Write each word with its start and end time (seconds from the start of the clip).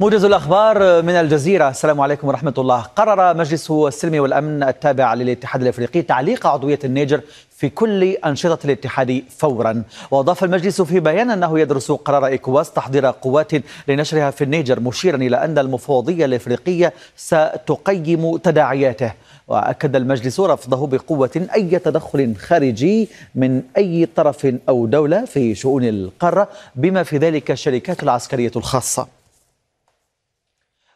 موجز 0.00 0.24
الأخبار 0.24 1.02
من 1.02 1.12
الجزيرة. 1.12 1.68
السلام 1.68 2.00
عليكم 2.00 2.28
ورحمة 2.28 2.54
الله. 2.58 2.80
قرر 2.80 3.36
مجلس 3.36 3.70
السلم 3.70 4.22
والأمن 4.22 4.62
التابع 4.62 5.14
للاتحاد 5.14 5.62
الأفريقي 5.62 6.02
تعليق 6.02 6.46
عضوية 6.46 6.78
النيجر 6.84 7.20
في 7.56 7.68
كل 7.68 8.04
أنشطة 8.04 8.58
الاتحاد 8.64 9.22
فورا. 9.38 9.82
وأضاف 10.10 10.44
المجلس 10.44 10.82
في 10.82 11.00
بيان 11.00 11.30
أنه 11.30 11.60
يدرس 11.60 11.92
قرار 11.92 12.26
إيكواس 12.26 12.72
تحضير 12.72 13.06
قوات 13.06 13.52
لنشرها 13.88 14.30
في 14.30 14.44
النيجر 14.44 14.80
مشيرا 14.80 15.16
إلى 15.16 15.44
أن 15.44 15.58
المفوضية 15.58 16.24
الإفريقية 16.24 16.92
ستقيم 17.16 18.36
تداعياته. 18.36 19.12
وأكد 19.48 19.96
المجلس 19.96 20.40
رفضه 20.40 20.86
بقوة 20.86 21.48
أي 21.54 21.78
تدخل 21.78 22.34
خارجي 22.36 23.08
من 23.34 23.62
أي 23.76 24.08
طرف 24.16 24.54
أو 24.68 24.86
دولة 24.86 25.24
في 25.24 25.54
شؤون 25.54 25.84
القارة 25.84 26.48
بما 26.76 27.02
في 27.02 27.16
ذلك 27.18 27.50
الشركات 27.50 28.02
العسكرية 28.02 28.52
الخاصة. 28.56 29.17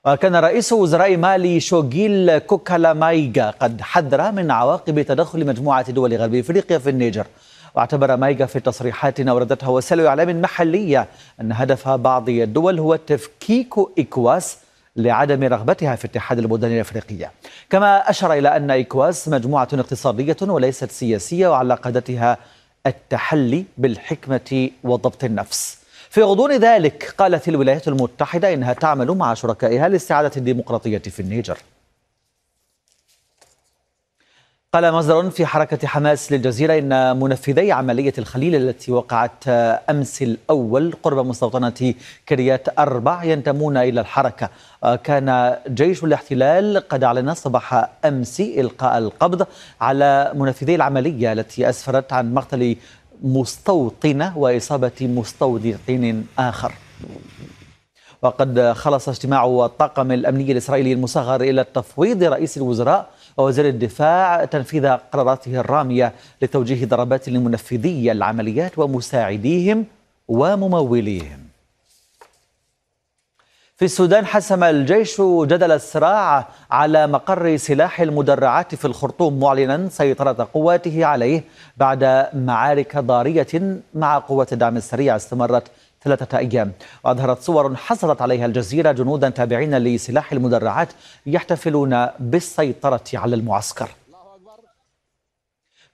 وكان 0.06 0.36
رئيس 0.36 0.72
وزراء 0.72 1.16
مالي 1.16 1.60
شوغيل 1.60 2.38
كوكالا 2.38 2.92
مايغا 2.92 3.50
قد 3.50 3.80
حذر 3.80 4.32
من 4.32 4.50
عواقب 4.50 5.02
تدخل 5.02 5.46
مجموعة 5.46 5.90
دول 5.90 6.16
غرب 6.16 6.34
إفريقيا 6.34 6.78
في 6.78 6.90
النيجر. 6.90 7.26
واعتبر 7.74 8.16
مايغا 8.16 8.46
في 8.46 8.60
تصريحات 8.60 9.20
اوردتها 9.20 9.68
وسائل 9.68 10.06
إعلام 10.06 10.40
محلية 10.40 11.08
أن 11.40 11.52
هدف 11.52 11.88
بعض 11.88 12.28
الدول 12.28 12.78
هو 12.78 12.96
تفكيك 12.96 13.74
ايكواس 13.98 14.58
لعدم 14.96 15.44
رغبتها 15.44 15.96
في 15.96 16.04
اتحاد 16.04 16.38
البلدان 16.38 16.72
الإفريقية. 16.72 17.30
كما 17.70 18.10
أشار 18.10 18.32
إلى 18.32 18.56
أن 18.56 18.70
ايكواس 18.70 19.28
مجموعة 19.28 19.68
اقتصادية 19.72 20.36
وليست 20.42 20.90
سياسية 20.90 21.48
وعلى 21.48 21.74
قادتها 21.74 22.38
التحلي 22.86 23.64
بالحكمة 23.78 24.70
وضبط 24.84 25.24
النفس. 25.24 25.81
في 26.12 26.22
غضون 26.22 26.52
ذلك 26.52 27.14
قالت 27.18 27.48
الولايات 27.48 27.88
المتحدة 27.88 28.54
إنها 28.54 28.72
تعمل 28.72 29.10
مع 29.10 29.34
شركائها 29.34 29.88
لاستعادة 29.88 30.30
الديمقراطية 30.36 30.98
في 30.98 31.20
النيجر. 31.20 31.58
قال 34.72 34.92
مصدر 34.92 35.30
في 35.30 35.46
حركة 35.46 35.88
حماس 35.88 36.32
للجزيرة 36.32 36.78
إن 36.78 37.20
منفذي 37.20 37.72
عملية 37.72 38.12
الخليل 38.18 38.54
التي 38.54 38.92
وقعت 38.92 39.48
أمس 39.90 40.22
الأول 40.22 40.94
قرب 41.02 41.26
مستوطنة 41.26 41.94
كريات 42.28 42.78
أربع 42.78 43.24
ينتمون 43.24 43.76
إلى 43.76 44.00
الحركة. 44.00 44.50
كان 45.04 45.56
جيش 45.68 46.04
الاحتلال 46.04 46.88
قد 46.88 47.04
أعلن 47.04 47.34
صباح 47.34 47.88
أمس 48.04 48.40
إلقاء 48.40 48.98
القبض 48.98 49.46
على 49.80 50.32
منفذي 50.34 50.74
العملية 50.74 51.32
التي 51.32 51.68
أسفرت 51.68 52.12
عن 52.12 52.34
مقتل 52.34 52.76
مستوطنة 53.22 54.38
وإصابة 54.38 54.98
مستوطن 55.00 56.24
آخر. 56.38 56.72
وقد 58.22 58.72
خلص 58.72 59.08
اجتماع 59.08 59.44
الطاقم 59.44 60.12
الأمني 60.12 60.52
الإسرائيلي 60.52 60.92
المصغر 60.92 61.40
إلى 61.40 61.64
تفويض 61.74 62.22
رئيس 62.22 62.56
الوزراء 62.56 63.10
ووزير 63.36 63.68
الدفاع 63.68 64.44
تنفيذ 64.44 64.86
قراراته 64.86 65.60
الرامية 65.60 66.12
لتوجيه 66.42 66.86
ضربات 66.86 67.28
لمنفذي 67.28 68.12
العمليات 68.12 68.78
ومساعديهم 68.78 69.84
ومموليهم. 70.28 71.41
في 73.82 73.86
السودان 73.86 74.26
حسم 74.26 74.64
الجيش 74.64 75.20
جدل 75.20 75.72
الصراع 75.72 76.48
على 76.70 77.06
مقر 77.06 77.56
سلاح 77.56 78.00
المدرعات 78.00 78.74
في 78.74 78.84
الخرطوم 78.84 79.40
معلنا 79.40 79.88
سيطرة 79.88 80.48
قواته 80.54 81.04
عليه 81.06 81.44
بعد 81.76 82.28
معارك 82.34 82.98
ضارية 82.98 83.80
مع 83.94 84.18
قوة 84.18 84.46
الدعم 84.52 84.76
السريع 84.76 85.16
استمرت 85.16 85.70
ثلاثة 86.04 86.38
أيام. 86.38 86.72
وأظهرت 87.04 87.42
صور 87.42 87.76
حصلت 87.76 88.22
عليها 88.22 88.46
الجزيرة 88.46 88.92
جنودا 88.92 89.28
تابعين 89.28 89.78
لسلاح 89.78 90.32
المدرعات 90.32 90.88
يحتفلون 91.26 92.06
بالسيطرة 92.18 93.04
على 93.14 93.36
المعسكر. 93.36 93.88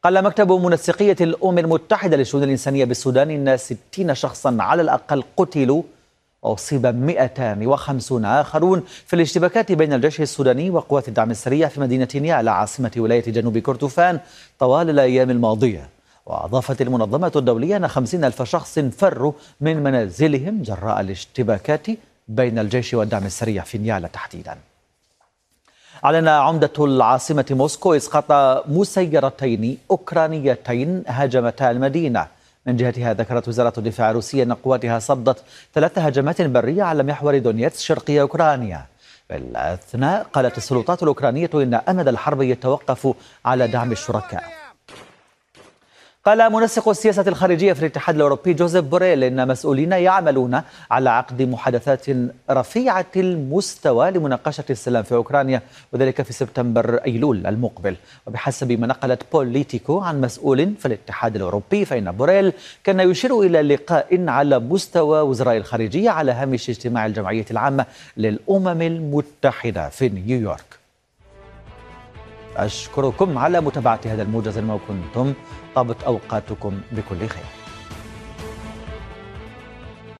قال 0.02 0.24
مكتب 0.24 0.52
منسقية 0.52 1.16
الأمم 1.20 1.58
المتحدة 1.58 2.16
للشؤون 2.16 2.42
الإنسانية 2.42 2.84
بالسودان 2.84 3.30
إن 3.30 3.56
60 3.56 4.14
شخصا 4.14 4.56
على 4.60 4.82
الأقل 4.82 5.24
قتلوا 5.36 5.82
وأصيب 6.42 6.86
250 6.86 8.24
آخرون 8.24 8.82
في 9.06 9.16
الاشتباكات 9.16 9.72
بين 9.72 9.92
الجيش 9.92 10.20
السوداني 10.20 10.70
وقوات 10.70 11.08
الدعم 11.08 11.30
السريع 11.30 11.68
في 11.68 11.80
مدينة 11.80 12.08
نيالا 12.14 12.50
عاصمة 12.52 12.90
ولاية 12.96 13.32
جنوب 13.32 13.58
كردفان 13.58 14.20
طوال 14.58 14.90
الأيام 14.90 15.30
الماضية. 15.30 15.88
وأضافت 16.26 16.82
المنظمة 16.82 17.32
الدولية 17.36 17.76
أن 17.76 17.88
50 17.88 18.24
ألف 18.24 18.42
شخص 18.42 18.78
فروا 18.78 19.32
من 19.60 19.82
منازلهم 19.82 20.62
جراء 20.62 21.00
الاشتباكات 21.00 21.86
بين 22.28 22.58
الجيش 22.58 22.94
والدعم 22.94 23.26
السريع 23.26 23.62
في 23.62 23.78
نيالا 23.78 24.08
تحديدا. 24.08 24.58
أعلن 26.04 26.28
عمدة 26.28 26.72
العاصمة 26.78 27.46
موسكو 27.50 27.94
إسقاط 27.94 28.32
مسيرتين 28.68 29.78
أوكرانيتين 29.90 31.04
هاجمتا 31.06 31.70
المدينة. 31.70 32.26
من 32.66 32.76
جهتها 32.76 33.14
ذكرت 33.14 33.48
وزارة 33.48 33.72
الدفاع 33.78 34.10
الروسية 34.10 34.42
أن 34.42 34.52
قواتها 34.52 34.98
صدت 34.98 35.42
ثلاث 35.74 35.98
هجمات 35.98 36.42
برية 36.42 36.82
على 36.82 37.02
محور 37.02 37.38
دونيتس 37.38 37.82
شرقي 37.82 38.20
أوكرانيا. 38.20 38.86
في 39.28 39.36
الأثناء 39.36 40.26
قالت 40.32 40.58
السلطات 40.58 41.02
الأوكرانية 41.02 41.50
إن 41.54 41.74
أمد 41.74 42.08
الحرب 42.08 42.42
يتوقف 42.42 43.14
على 43.44 43.68
دعم 43.68 43.92
الشركاء. 43.92 44.57
قال 46.24 46.52
منسق 46.52 46.88
السياسة 46.88 47.24
الخارجية 47.28 47.72
في 47.72 47.80
الاتحاد 47.80 48.14
الأوروبي 48.14 48.54
جوزيف 48.54 48.84
بوريل 48.84 49.24
إن 49.24 49.48
مسؤولين 49.48 49.92
يعملون 49.92 50.60
على 50.90 51.10
عقد 51.10 51.42
محادثات 51.42 52.06
رفيعة 52.50 53.06
المستوى 53.16 54.10
لمناقشة 54.10 54.64
السلام 54.70 55.02
في 55.02 55.14
أوكرانيا 55.14 55.62
وذلك 55.92 56.22
في 56.22 56.32
سبتمبر 56.32 56.94
أيلول 56.94 57.46
المقبل. 57.46 57.96
وبحسب 58.26 58.72
ما 58.72 58.86
نقلت 58.86 59.22
بوليتيكو 59.32 60.00
عن 60.00 60.20
مسؤول 60.20 60.74
في 60.78 60.86
الاتحاد 60.86 61.36
الأوروبي 61.36 61.84
فإن 61.84 62.12
بوريل 62.12 62.52
كان 62.84 63.00
يشير 63.00 63.40
إلى 63.40 63.62
لقاء 63.62 64.28
على 64.28 64.58
مستوى 64.58 65.20
وزراء 65.20 65.56
الخارجية 65.56 66.10
على 66.10 66.32
هامش 66.32 66.70
اجتماع 66.70 67.06
الجمعية 67.06 67.46
العامة 67.50 67.86
للأمم 68.16 68.82
المتحدة 68.82 69.88
في 69.88 70.08
نيويورك. 70.08 70.78
أشكركم 72.58 73.38
على 73.38 73.60
متابعة 73.60 74.00
هذا 74.06 74.22
الموجز 74.22 74.58
كنتم 74.88 75.32
طابت 75.74 76.02
أوقاتكم 76.02 76.80
بكل 76.92 77.26
خير. 77.28 77.67